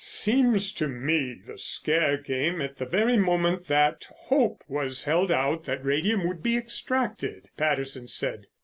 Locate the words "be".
6.41-6.57